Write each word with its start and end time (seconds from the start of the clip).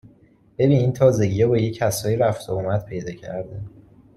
ببین 0.57 0.77
این 0.79 0.93
تازگیا 0.93 1.47
با 1.47 1.57
یه 1.57 1.71
کسایی 1.71 2.15
رفت 2.17 2.49
و 2.49 2.55
آمد 2.55 2.85
پیدا 2.85 3.11
کرده 3.11 3.61